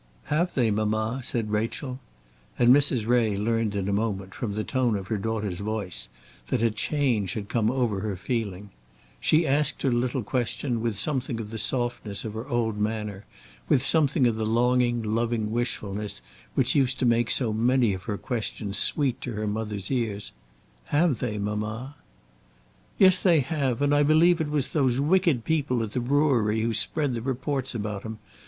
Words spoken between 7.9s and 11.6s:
her feeling. She asked her little question with something of the